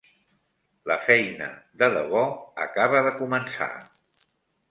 La 0.91 0.95
feina 1.09 1.49
de 1.83 1.91
debò 1.97 2.23
acaba 2.65 3.05
de 3.09 3.11
començar. 3.21 3.71